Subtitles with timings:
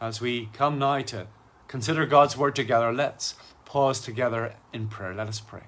[0.00, 1.26] As we come now to
[1.68, 5.14] consider God's word together, let's pause together in prayer.
[5.14, 5.62] Let us pray.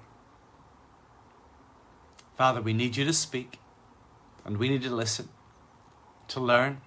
[2.37, 3.59] Father, we need you to speak,
[4.45, 5.29] and we need to listen,
[6.29, 6.81] to learn,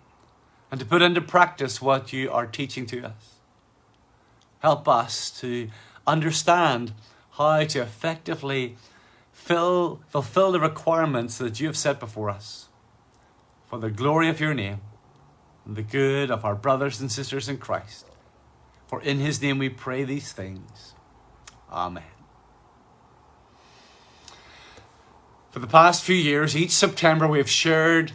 [0.70, 3.34] and to put into practice what you are teaching to us.
[4.60, 5.68] Help us to
[6.06, 6.92] understand
[7.32, 8.76] how to effectively
[9.32, 12.68] fill, fulfill the requirements that you have set before us
[13.66, 14.80] for the glory of your name
[15.66, 18.06] the good of our brothers and sisters in Christ.
[18.86, 20.94] For in his name we pray these things.
[21.70, 22.02] Amen.
[25.50, 28.12] For the past few years, each September we have shared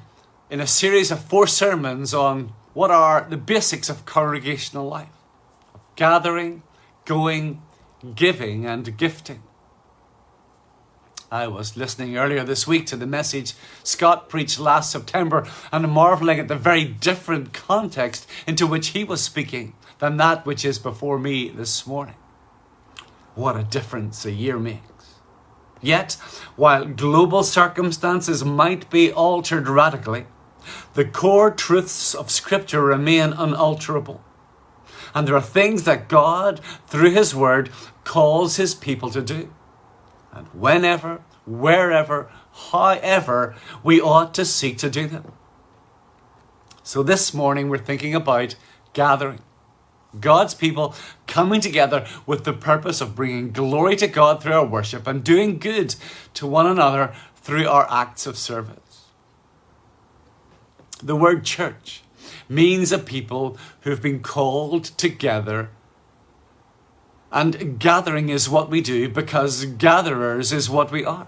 [0.49, 5.09] in a series of four sermons on what are the basics of congregational life
[5.73, 6.63] of gathering,
[7.05, 7.61] going,
[8.15, 9.43] giving, and gifting.
[11.29, 16.39] I was listening earlier this week to the message Scott preached last September and marveling
[16.39, 21.19] at the very different context into which he was speaking than that which is before
[21.19, 22.15] me this morning.
[23.35, 25.15] What a difference a year makes.
[25.81, 26.13] Yet,
[26.55, 30.27] while global circumstances might be altered radically,
[30.93, 34.23] the core truths of Scripture remain unalterable.
[35.13, 37.69] And there are things that God, through His Word,
[38.05, 39.49] calls His people to do.
[40.31, 42.29] And whenever, wherever,
[42.71, 45.31] however, we ought to seek to do them.
[46.83, 48.55] So this morning we're thinking about
[48.93, 49.39] gathering.
[50.19, 50.95] God's people
[51.27, 55.59] coming together with the purpose of bringing glory to God through our worship and doing
[55.59, 55.95] good
[56.35, 59.05] to one another through our acts of service.
[61.03, 62.03] The word church
[62.49, 65.69] means a people who've been called together
[67.37, 71.27] and gathering is what we do because gatherers is what we are.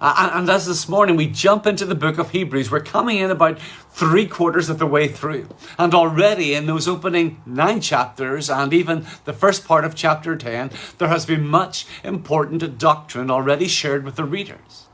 [0.00, 3.60] And, as this morning we jump into the book of Hebrews, we're coming in about
[3.92, 5.48] three quarters of the way through.
[5.78, 10.72] And already in those opening nine chapters and even the first part of chapter 10,
[10.98, 14.88] there has been much important doctrine already shared with the readers.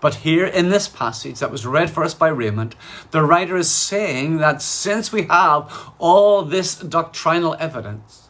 [0.00, 2.74] But here in this passage that was read for us by Raymond,
[3.12, 8.27] the writer is saying that since we have all this doctrinal evidence,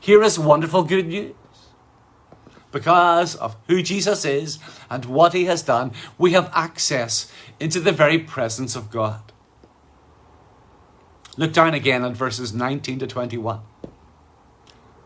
[0.00, 1.34] here is wonderful good news.
[2.72, 7.92] Because of who Jesus is and what he has done, we have access into the
[7.92, 9.20] very presence of God.
[11.36, 13.60] Look down again at verses 19 to 21.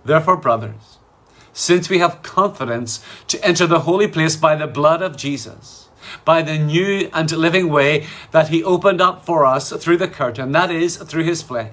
[0.04, 0.98] Therefore, brothers,
[1.52, 5.88] since we have confidence to enter the holy place by the blood of Jesus,
[6.24, 10.52] by the new and living way that he opened up for us through the curtain,
[10.52, 11.72] that is, through his flesh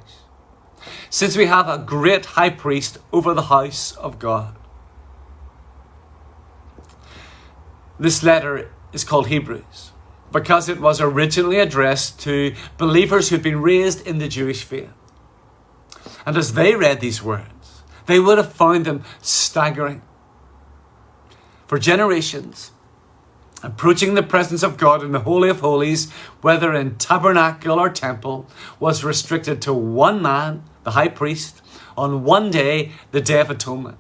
[1.10, 4.56] since we have a great high priest over the house of God.
[8.00, 9.92] This letter is called Hebrews
[10.32, 14.90] because it was originally addressed to believers who'd been raised in the Jewish faith.
[16.26, 20.02] And as they read these words, they would have found them staggering.
[21.68, 22.72] For generations,
[23.64, 26.12] approaching the presence of God in the Holy of Holies,
[26.42, 28.48] whether in tabernacle or temple,
[28.80, 31.62] was restricted to one man the high priest,
[31.98, 33.98] on one day, the Day of Atonement.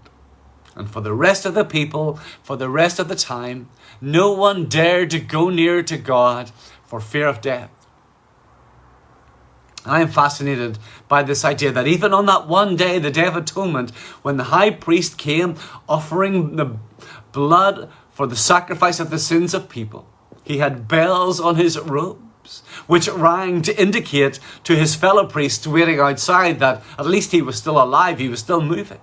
[0.75, 3.69] And for the rest of the people, for the rest of the time,
[3.99, 6.51] no one dared to go near to God
[6.85, 7.69] for fear of death.
[9.85, 10.77] I am fascinated
[11.07, 14.45] by this idea that even on that one day, the Day of Atonement, when the
[14.45, 15.55] high priest came
[15.89, 16.77] offering the
[17.31, 20.07] blood for the sacrifice of the sins of people,
[20.43, 22.21] he had bells on his robe
[22.87, 27.57] which rang to indicate to his fellow priests waiting outside that at least he was
[27.57, 28.99] still alive, he was still moving.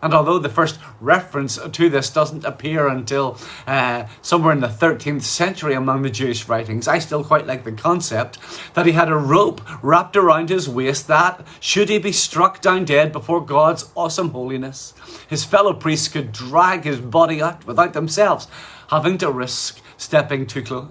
[0.00, 3.36] And although the first reference to this doesn't appear until
[3.66, 7.72] uh, somewhere in the 13th century among the Jewish writings, I still quite like the
[7.72, 8.38] concept
[8.74, 12.84] that he had a rope wrapped around his waist that, should he be struck down
[12.84, 14.94] dead before God's awesome holiness,
[15.28, 18.46] his fellow priests could drag his body out without themselves
[18.90, 20.90] having to risk stepping too close.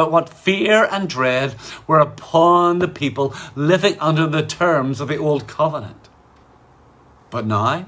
[0.00, 1.56] But what fear and dread
[1.86, 6.08] were upon the people living under the terms of the old covenant.
[7.28, 7.86] But now,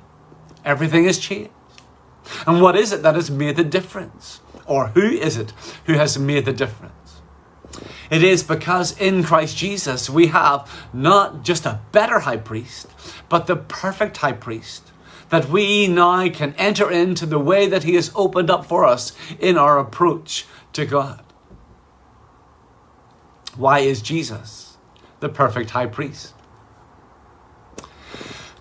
[0.63, 1.53] everything has changed.
[2.47, 4.43] And what is it that has made the difference?
[4.67, 5.55] Or who is it
[5.87, 7.23] who has made the difference?
[8.11, 12.89] It is because in Christ Jesus we have not just a better high priest,
[13.31, 14.93] but the perfect high priest.
[15.31, 19.17] That we now can enter into the way that he has opened up for us
[19.41, 20.45] in our approach
[20.75, 21.25] to God.
[23.57, 24.77] Why is Jesus
[25.21, 26.35] the perfect high priest?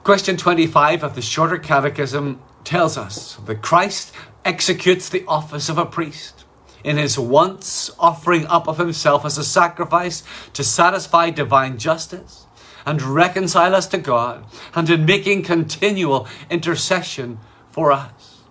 [0.04, 5.86] Question 25 of the Shorter Catechism tells us that Christ executes the office of a
[5.86, 6.46] priest.
[6.84, 10.24] in his once offering up of himself as a sacrifice
[10.54, 12.48] to satisfy divine justice
[12.86, 17.38] and reconcile us to God, and in making continual intercession
[17.70, 18.42] for us.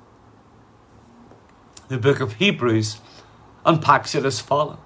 [1.88, 3.00] The book of Hebrews
[3.66, 4.78] unpacks it as follows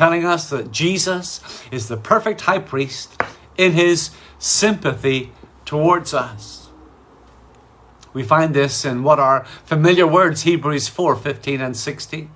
[0.00, 3.20] telling us that Jesus is the perfect high priest
[3.58, 5.30] in his sympathy
[5.66, 6.70] towards us.
[8.14, 12.30] We find this in what are familiar words, Hebrews 4 15 and 16.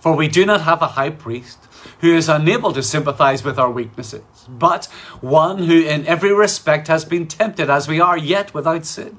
[0.00, 1.58] For we do not have a high priest
[2.00, 4.86] who is unable to sympathize with our weaknesses, but
[5.20, 9.18] one who in every respect has been tempted as we are, yet without sin.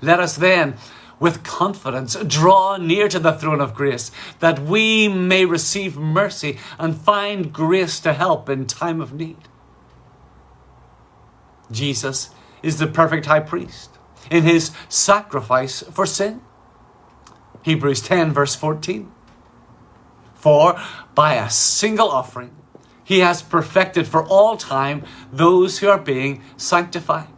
[0.00, 0.78] Let us then
[1.22, 4.10] with confidence draw near to the throne of grace
[4.40, 9.38] that we may receive mercy and find grace to help in time of need.
[11.70, 12.30] Jesus
[12.60, 13.90] is the perfect high priest
[14.32, 16.40] in his sacrifice for sin.
[17.62, 19.12] Hebrews 10, verse 14.
[20.34, 20.76] For
[21.14, 22.50] by a single offering,
[23.04, 27.28] he has perfected for all time those who are being sanctified.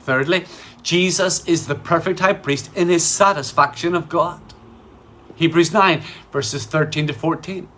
[0.00, 0.46] Thirdly,
[0.82, 4.40] Jesus is the perfect high priest in his satisfaction of God.
[5.34, 6.02] Hebrews 9,
[6.32, 7.68] verses 13 to 14.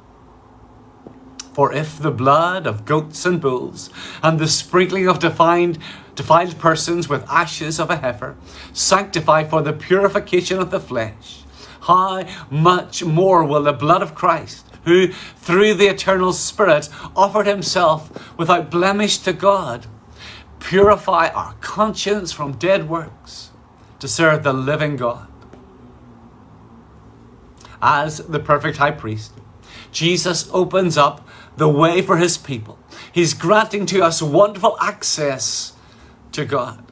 [1.52, 3.91] For if the blood of goats and bulls
[4.23, 5.79] and the sprinkling of defined,
[6.14, 8.37] defiled persons with ashes of a heifer
[8.73, 11.43] sanctify for the purification of the flesh,
[11.82, 18.38] how much more will the blood of Christ, who through the eternal Spirit offered himself
[18.38, 19.87] without blemish to God,
[20.61, 23.51] purify our conscience from dead works
[23.99, 25.27] to serve the living God.
[27.83, 29.33] As the perfect high priest,
[29.91, 31.27] Jesus opens up
[31.57, 32.79] the way for his people.
[33.12, 35.73] He's granting to us wonderful access
[36.33, 36.85] to God.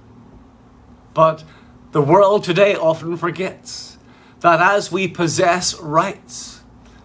[1.15, 1.45] But
[1.93, 3.99] the world today often forgets
[4.41, 6.63] that as we possess rights,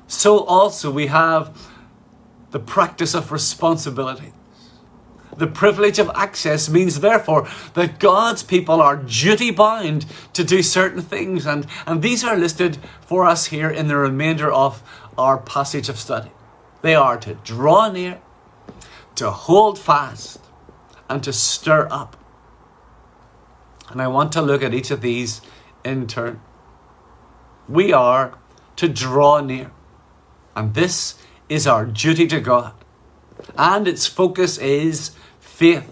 [0.08, 1.58] so also we have
[2.52, 4.34] the practice of responsibility.
[5.38, 11.02] The privilege of access means, therefore, that God's people are duty bound to do certain
[11.02, 14.84] things, and, and these are listed for us here in the remainder of
[15.18, 16.32] our passage of study.
[16.82, 18.22] They are to draw near,
[19.16, 20.40] to hold fast,
[21.10, 22.18] and to stir up.
[23.90, 25.42] And I want to look at each of these
[25.84, 26.42] in turn.
[27.68, 28.38] We are
[28.76, 29.72] to draw near,
[30.56, 31.16] and this
[31.50, 32.74] is our duty to God.
[33.58, 35.12] And its focus is
[35.54, 35.88] faith,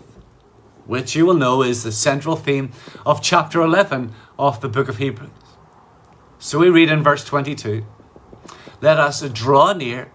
[0.88, 2.72] which you will know is the central theme
[3.06, 5.30] of chapter 11 of the book of Hebrews.
[6.40, 7.86] So we read in verse 22
[8.81, 10.12] Let us draw near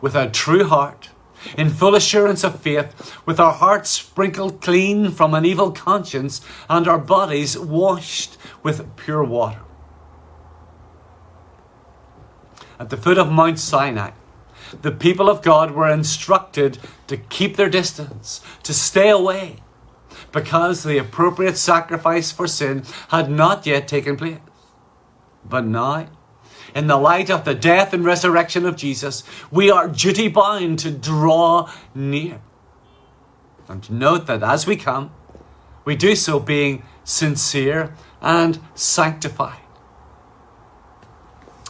[0.00, 1.10] with a true heart,
[1.58, 6.86] in full assurance of faith, with our hearts sprinkled clean from an evil conscience and
[6.86, 9.60] our bodies washed with pure water.
[12.78, 14.12] At the foot of Mount Sinai,
[14.82, 19.56] the people of God were instructed to keep their distance, to stay away,
[20.32, 24.38] because the appropriate sacrifice for sin had not yet taken place.
[25.44, 26.08] But now,
[26.74, 30.90] in the light of the death and resurrection of Jesus, we are duty bound to
[30.90, 32.40] draw near.
[33.68, 35.12] And note that as we come,
[35.84, 39.60] we do so being sincere and sanctified.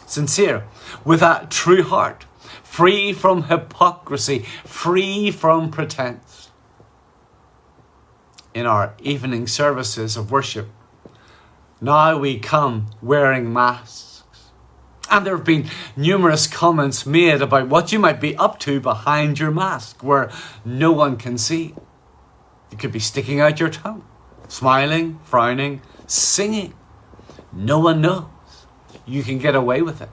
[0.05, 0.65] Sincere,
[1.03, 2.25] with a true heart,
[2.63, 6.51] free from hypocrisy, free from pretense.
[8.53, 10.69] In our evening services of worship,
[11.81, 14.23] now we come wearing masks.
[15.09, 19.39] And there have been numerous comments made about what you might be up to behind
[19.39, 20.31] your mask where
[20.63, 21.75] no one can see.
[22.71, 24.03] You could be sticking out your tongue,
[24.47, 26.73] smiling, frowning, singing.
[27.53, 28.25] No one knows.
[29.05, 30.09] You can get away with it.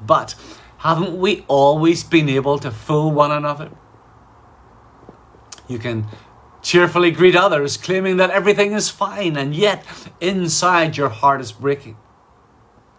[0.00, 0.34] But
[0.78, 3.70] haven't we always been able to fool one another?
[5.68, 6.06] You can
[6.62, 9.84] cheerfully greet others, claiming that everything is fine, and yet
[10.20, 11.96] inside your heart is breaking.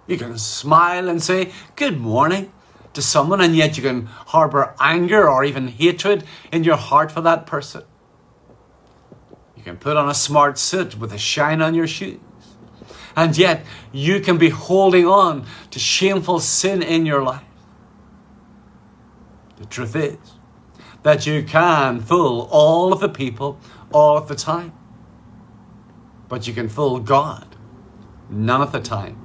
[0.08, 2.52] You can smile and say good morning
[2.94, 7.22] to someone, and yet you can harbor anger or even hatred in your heart for
[7.22, 7.84] that person.
[9.56, 12.20] You can put on a smart suit with a shine on your shoes
[13.18, 17.44] and yet you can be holding on to shameful sin in your life.
[19.58, 20.18] The truth is
[21.02, 23.60] that you can fool all of the people
[23.92, 24.72] all of the time,
[26.30, 27.56] but you can fool God
[28.30, 29.18] none of the time.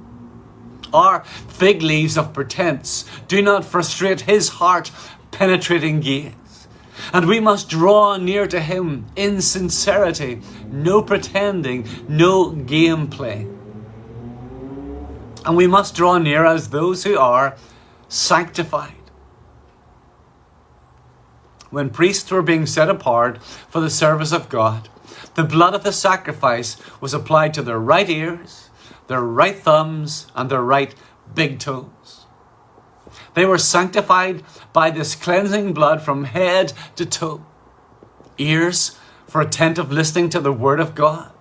[0.91, 4.91] Our fig leaves of pretense do not frustrate his heart
[5.31, 6.33] penetrating gaze.
[7.11, 13.47] And we must draw near to him in sincerity, no pretending, no game play.
[15.45, 17.57] And we must draw near as those who are
[18.07, 18.93] sanctified.
[21.69, 24.89] When priests were being set apart for the service of God,
[25.35, 28.69] the blood of the sacrifice was applied to their right ears,
[29.07, 30.93] their right thumbs, and their right
[31.33, 32.25] big toes.
[33.33, 37.45] They were sanctified by this cleansing blood from head to toe.
[38.37, 38.97] Ears
[39.27, 41.31] for attentive listening to the Word of God,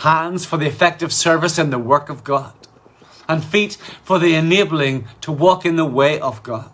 [0.00, 2.54] hands for the effective service in the work of God,
[3.28, 6.70] and feet for the enabling to walk in the way of God.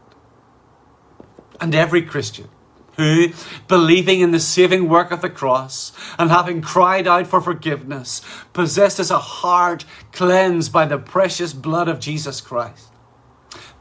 [1.60, 2.48] And every Christian
[2.96, 3.28] who,
[3.68, 9.10] believing in the saving work of the cross and having cried out for forgiveness, possesses
[9.10, 12.88] a heart cleansed by the precious blood of Jesus Christ.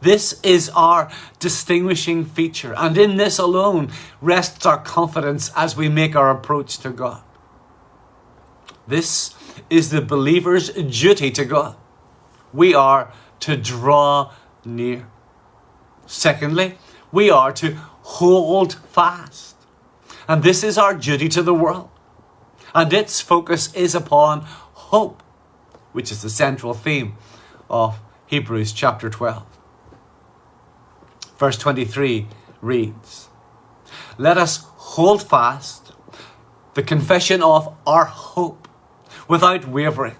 [0.01, 6.15] This is our distinguishing feature, and in this alone rests our confidence as we make
[6.15, 7.21] our approach to God.
[8.87, 9.35] This
[9.69, 11.77] is the believer's duty to God.
[12.53, 14.33] We are to draw
[14.65, 15.07] near.
[16.05, 16.77] Secondly,
[17.11, 19.55] we are to hold fast.
[20.27, 21.89] And this is our duty to the world.
[22.73, 24.41] And its focus is upon
[24.91, 25.23] hope,
[25.91, 27.15] which is the central theme
[27.69, 29.45] of Hebrews chapter 12.
[31.37, 32.27] Verse 23
[32.61, 33.29] reads
[34.17, 35.91] Let us hold fast
[36.75, 38.67] the confession of our hope
[39.27, 40.15] without wavering,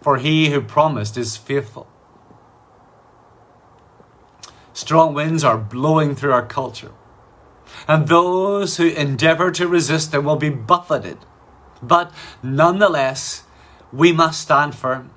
[0.00, 1.86] for he who promised is faithful.
[4.72, 6.92] Strong winds are blowing through our culture,
[7.88, 11.18] and those who endeavour to resist them will be buffeted.
[11.82, 12.12] But
[12.42, 13.44] nonetheless,
[13.92, 15.10] we must stand firm.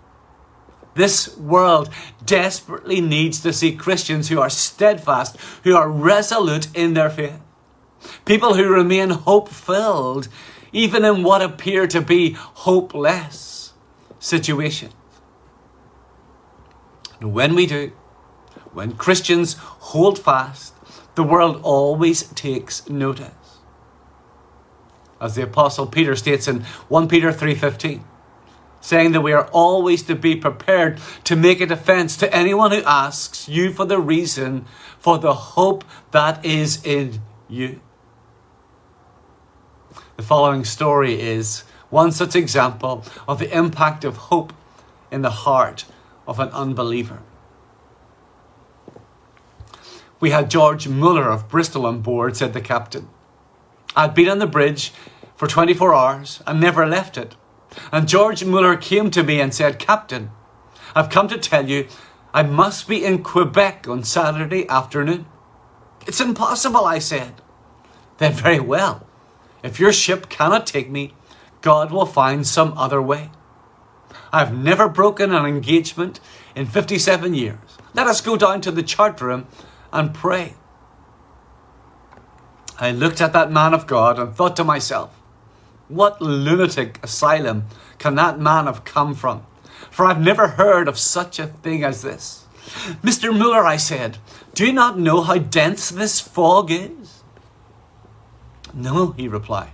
[0.96, 1.90] This world
[2.26, 7.40] desperately needs to see Christians who are steadfast, who are resolute in their faith.
[8.26, 10.28] People who remain hope filled,
[10.74, 13.51] even in what appear to be hopeless
[14.22, 14.94] situations.
[17.20, 17.92] And when we do,
[18.72, 20.74] when Christians hold fast,
[21.16, 23.60] the world always takes notice.
[25.20, 28.04] As the apostle Peter states in 1 Peter 3:15,
[28.80, 32.84] saying that we are always to be prepared to make a defense to anyone who
[32.84, 34.66] asks you for the reason
[34.98, 37.80] for the hope that is in you.
[40.18, 44.54] The following story is one such example of the impact of hope
[45.12, 45.86] in the heart
[46.26, 47.22] of an unbeliever.
[50.20, 53.10] We had George Muller of Bristol on board, said the captain.
[53.96, 54.94] I'd been on the bridge
[55.36, 57.36] for 24 hours and never left it.
[57.92, 60.32] And George Muller came to me and said, Captain,
[60.96, 61.88] I've come to tell you
[62.34, 65.26] I must be in Quebec on Saturday afternoon.
[66.08, 67.42] It's impossible, I said.
[68.18, 69.06] Then very well.
[69.64, 71.14] If your ship cannot take me,
[71.62, 73.30] God will find some other way.
[74.34, 76.20] I've never broken an engagement
[76.56, 77.58] in 57 years.
[77.94, 79.48] Let us go down to the chart room
[79.92, 80.56] and pray.
[82.80, 85.16] I looked at that man of God and thought to myself,
[85.88, 87.66] what lunatic asylum
[88.00, 89.46] can that man have come from?
[89.92, 92.46] For I've never heard of such a thing as this.
[93.04, 93.38] Mr.
[93.38, 94.18] Muller, I said,
[94.54, 97.24] do you not know how dense this fog is?
[98.74, 99.74] No, he replied.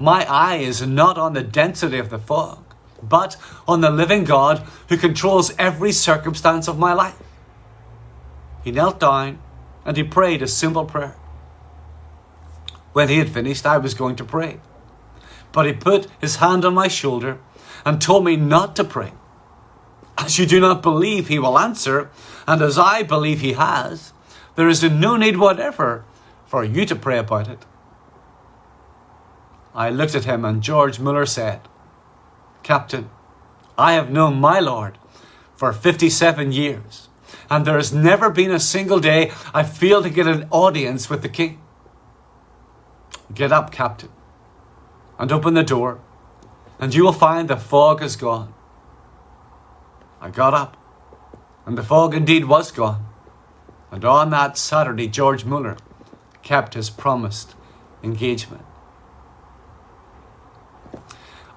[0.00, 3.36] My eye is not on the density of the fog, but
[3.68, 7.22] on the living God who controls every circumstance of my life.
[8.64, 9.40] He knelt down
[9.84, 11.16] and he prayed a simple prayer.
[12.94, 14.60] When he had finished, I was going to pray.
[15.52, 17.38] But he put his hand on my shoulder
[17.84, 19.12] and told me not to pray.
[20.16, 22.10] As you do not believe he will answer,
[22.46, 24.14] and as I believe he has,
[24.56, 26.04] there is no need whatever
[26.46, 27.66] for you to pray about it.
[29.74, 31.60] I looked at him, and George Muller said,
[32.62, 33.10] Captain,
[33.78, 34.98] I have known my Lord
[35.56, 37.08] for 57 years
[37.50, 41.22] and there has never been a single day I failed to get an audience with
[41.22, 41.60] the king.
[43.34, 44.10] Get up, Captain,
[45.18, 46.00] and open the door,
[46.78, 48.54] and you will find the fog is gone.
[50.20, 50.76] I got up,
[51.66, 53.06] and the fog indeed was gone.
[53.90, 55.76] And on that Saturday, George Muller
[56.42, 57.54] kept his promised
[58.02, 58.64] engagement.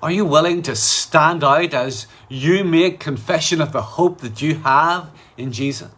[0.04, 4.56] Are you willing to stand out as you make confession of the hope that you
[4.56, 5.92] have in Jesus?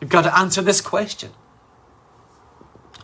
[0.00, 1.32] You've got to answer this question.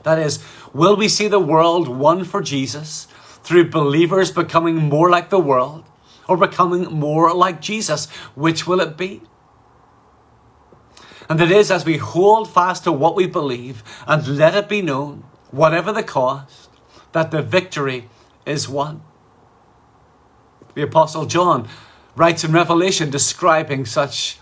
[0.05, 0.43] That is,
[0.73, 3.07] will we see the world won for Jesus
[3.43, 5.85] through believers becoming more like the world
[6.27, 8.07] or becoming more like Jesus?
[8.35, 9.21] Which will it be?
[11.29, 14.81] And it is as we hold fast to what we believe and let it be
[14.81, 16.71] known, whatever the cost,
[17.13, 18.09] that the victory
[18.47, 19.03] is won.
[20.75, 21.69] The Apostle John
[22.17, 24.39] writes in Revelation describing such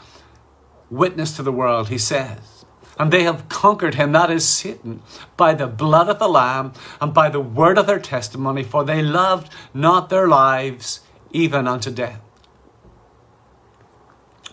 [0.90, 2.64] witness to the world, he says,
[2.98, 5.02] And they have conquered him, that is Satan,
[5.36, 9.02] by the blood of the Lamb and by the word of their testimony, for they
[9.02, 12.20] loved not their lives even unto death.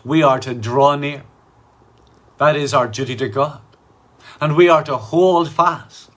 [0.04, 1.24] We are to draw near.
[2.38, 3.62] That is our duty to God.
[4.40, 6.10] And we are to hold fast.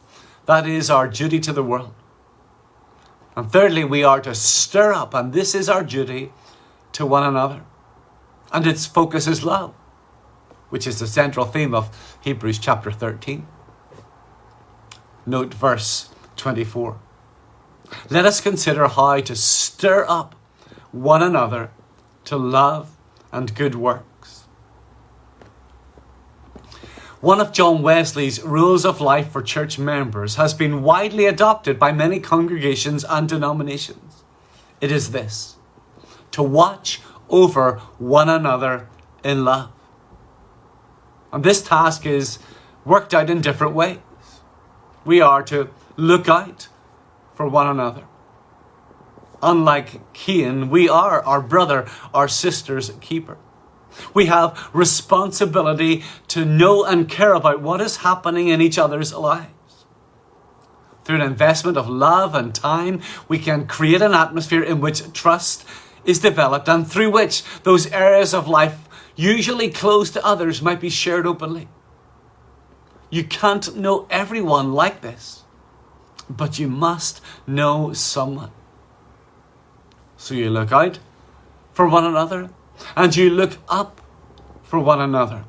[0.47, 1.95] That is our duty to the world.
[3.35, 6.33] And thirdly, we are to stir up, and this is our duty
[6.93, 7.63] to one another.
[8.53, 9.73] And its focus is love,
[10.69, 13.47] which is the central theme of Hebrews chapter 13.
[15.25, 16.99] Note verse 24.
[18.11, 20.35] Let us consider how to stir up
[20.91, 21.71] one another
[22.25, 22.97] to love
[23.31, 24.12] and good works.
[27.23, 31.93] One of John Wesley's rules of life for church members has been widely adopted by
[31.93, 34.25] many congregations and denominations.
[34.81, 35.55] It is this
[36.33, 38.89] to watch over one another
[39.23, 39.71] in love.
[41.33, 42.41] And this task is
[42.85, 43.99] worked out in different ways.
[45.05, 46.67] We are to look out
[47.37, 48.03] for one another.
[49.41, 53.39] Unlike Cain, we are our brother, our sister's keeper.
[54.15, 59.85] We have responsibility to know and care about what is happening in each other's lives.
[61.05, 65.65] Through an investment of love and time, we can create an atmosphere in which trust
[66.05, 70.91] is developed and through which those areas of life, usually closed to others, might be
[70.91, 71.69] shared openly.
[73.11, 75.43] You can't know everyone like this,
[76.31, 78.53] but you must know someone.
[80.17, 80.99] So you look out
[81.73, 82.51] for one another
[82.97, 84.01] and you look up
[84.63, 85.45] for one another.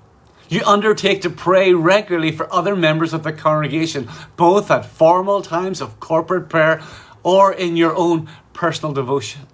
[0.50, 5.82] You undertake to pray regularly for other members of the congregation, both at formal times
[5.82, 6.82] of corporate prayer
[7.24, 9.48] or in your own personal devotion.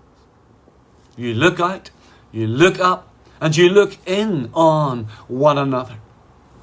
[1.16, 1.92] You look out,
[2.32, 6.00] you look up, and you look in on one another.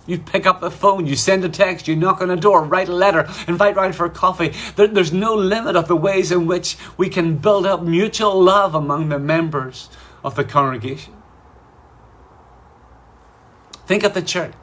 [0.07, 2.89] You pick up the phone, you send a text, you knock on a door, write
[2.89, 4.53] a letter, invite round for coffee.
[4.77, 8.75] There, there's no limit of the ways in which we can build up mutual love
[8.75, 9.89] among the members
[10.27, 11.15] of the congregation.
[13.87, 14.57] Think of the church,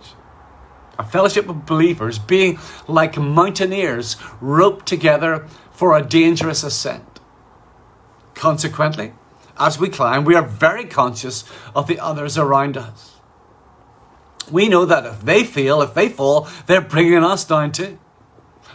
[1.00, 7.22] a fellowship of believers being like mountaineers roped together for a dangerous ascent.
[8.34, 9.14] Consequently,
[9.58, 13.16] as we climb, we are very conscious of the others around us.
[14.52, 17.98] We know that if they fail, if they fall, they're bringing us down too.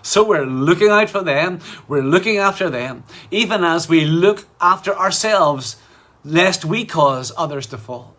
[0.01, 4.97] So we're looking out for them, we're looking after them, even as we look after
[4.97, 5.77] ourselves,
[6.29, 8.15] lest we cause others to fall.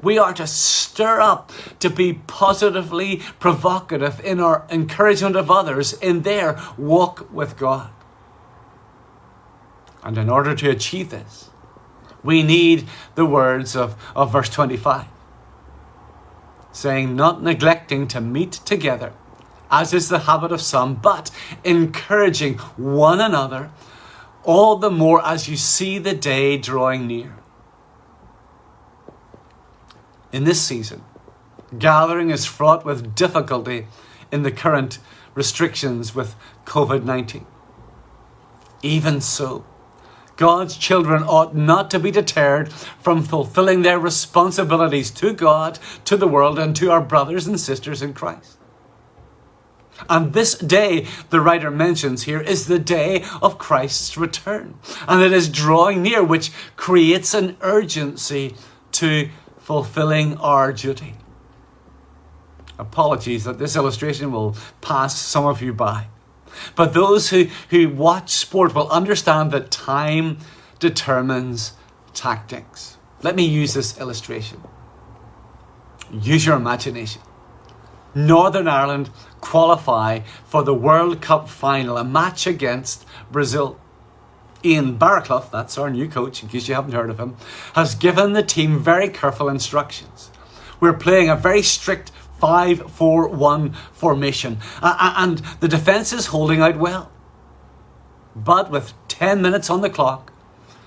[0.00, 6.22] We are to stir up, to be positively provocative in our encouragement of others in
[6.22, 7.90] their walk with God.
[10.04, 11.50] And in order to achieve this,
[12.22, 12.86] we need
[13.16, 15.06] the words of, of verse 25
[16.78, 19.12] saying, Not neglecting to meet together,
[19.70, 21.30] as is the habit of some, but
[21.64, 23.70] encouraging one another,
[24.44, 27.36] all the more as you see the day drawing near.
[30.32, 31.02] In this season,
[31.78, 33.86] gathering is fraught with difficulty
[34.30, 34.98] in the current
[35.34, 36.34] restrictions with
[36.66, 37.46] COVID 19.
[38.82, 39.64] Even so,
[40.36, 46.28] God's children ought not to be deterred from fulfilling their responsibilities to God, to the
[46.28, 48.57] world, and to our brothers and sisters in Christ.
[50.08, 54.78] And this day, the writer mentions here, is the day of Christ's return.
[55.06, 58.54] And it is drawing near, which creates an urgency
[58.92, 61.14] to fulfilling our duty.
[62.78, 66.06] Apologies that this illustration will pass some of you by.
[66.74, 70.38] But those who, who watch sport will understand that time
[70.78, 71.72] determines
[72.14, 72.96] tactics.
[73.22, 74.62] Let me use this illustration.
[76.10, 77.22] Use your imagination.
[78.14, 83.78] Northern Ireland qualify for the World Cup final, a match against Brazil.
[84.64, 87.36] Ian Baraclough, that's our new coach, in case you haven't heard of him,
[87.74, 90.30] has given the team very careful instructions.
[90.80, 94.58] We're playing a very strict 5 4 1 formation.
[94.82, 97.10] Uh, and the defence is holding out well.
[98.34, 100.32] But with 10 minutes on the clock,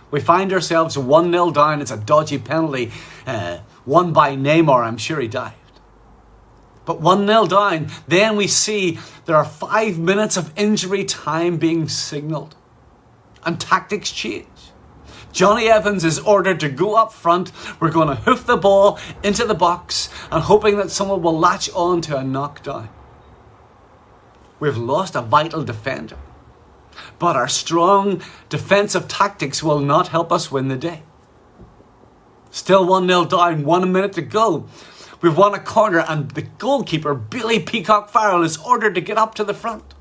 [0.10, 1.82] we find ourselves 1 0 down.
[1.82, 2.92] It's a dodgy penalty,
[3.26, 4.86] uh, won by Neymar.
[4.86, 5.56] I'm sure he dived.
[6.86, 11.88] But 1 0 down, then we see there are five minutes of injury time being
[11.88, 12.56] signalled.
[13.46, 14.48] And tactics change.
[15.32, 17.52] Jonny Evans is ordered to go up front.
[17.80, 21.70] We're going to hoof the ball into the box and hoping that someone will latch
[21.74, 22.90] on to a knockdown.
[24.60, 26.18] We've lost a vital defender.
[27.18, 31.04] But our strong defensive tactics will not help us win the day.
[32.52, 34.68] Still 1 0 down, one minute to go.
[35.22, 39.36] We've won a corner, and the goalkeeper, Bailey Peacock Farrell, is ordered to get up
[39.36, 39.94] to the front.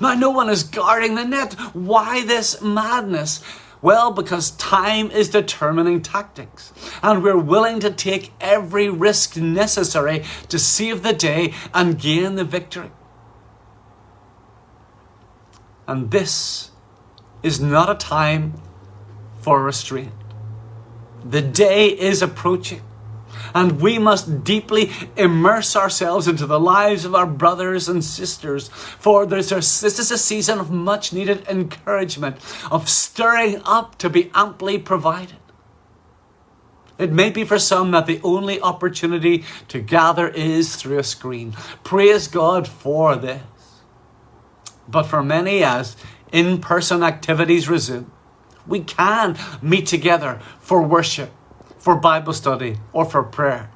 [0.00, 1.52] Now, no one is guarding the net.
[1.74, 3.42] Why this madness?
[3.82, 6.72] Well, because time is determining tactics,
[7.02, 12.44] and we're willing to take every risk necessary to save the day and gain the
[12.44, 12.90] victory.
[15.86, 16.70] And this
[17.42, 18.54] is not a time
[19.42, 20.14] for restraint.
[21.22, 22.80] The day is approaching
[23.54, 28.68] and we must deeply immerse ourselves into the lives of our brothers and sisters.
[28.68, 32.36] For this is a season of much needed encouragement,
[32.70, 35.38] of stirring up to be amply provided.
[36.96, 41.56] It may be for some that the only opportunity to gather is through a screen.
[41.82, 43.42] Praise God for this.
[44.86, 45.96] But for many, as
[46.30, 48.12] in person activities resume,
[48.66, 51.32] we can meet together for worship
[51.84, 53.70] for Bible study or for prayer.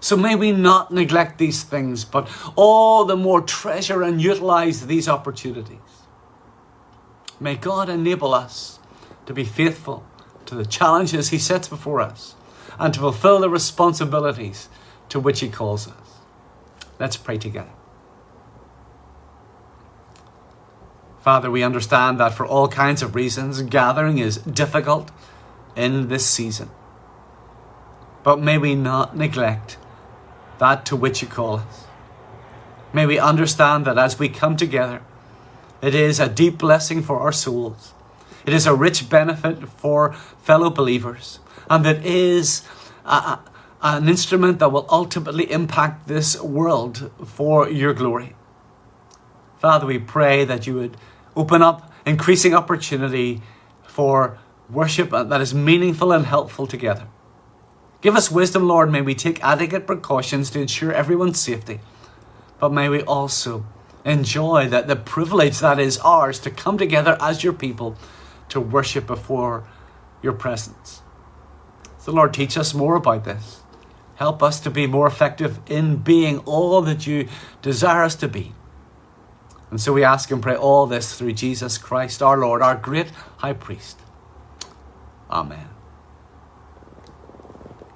[0.00, 5.08] So may we not neglect these things, but all the more treasure and utilize these
[5.08, 5.78] opportunities.
[7.40, 8.80] May God enable us
[9.24, 10.04] to be faithful
[10.44, 12.34] to the challenges He sets before us
[12.78, 14.68] and to fulfill the responsibilities
[15.08, 16.18] to which He calls us.
[16.98, 17.72] Let's pray together.
[21.22, 25.10] Father, we understand that for all kinds of reasons, gathering is difficult
[25.74, 26.68] in this season.
[28.22, 29.78] But may we not neglect
[30.58, 31.86] that to which you call us.
[32.92, 35.02] May we understand that as we come together,
[35.80, 37.94] it is a deep blessing for our souls.
[38.46, 42.62] It is a rich benefit for fellow believers, and it is
[43.04, 43.40] a, a,
[43.82, 48.34] an instrument that will ultimately impact this world for your glory.
[49.58, 50.96] Father, we pray that you would
[51.36, 53.40] open up increasing opportunity
[53.86, 57.06] for worship that is meaningful and helpful together.
[58.02, 58.90] Give us wisdom, Lord.
[58.90, 61.80] May we take adequate precautions to ensure everyone's safety.
[62.58, 63.64] But may we also
[64.04, 67.96] enjoy that the privilege that is ours to come together as your people
[68.48, 69.64] to worship before
[70.20, 71.02] your presence.
[71.98, 73.60] So, Lord, teach us more about this.
[74.16, 77.28] Help us to be more effective in being all that you
[77.62, 78.52] desire us to be.
[79.70, 83.10] And so we ask and pray all this through Jesus Christ, our Lord, our great
[83.38, 83.98] high priest.
[85.30, 85.71] Amen.